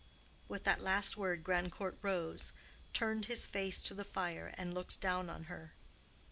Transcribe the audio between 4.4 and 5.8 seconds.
and looked down on her.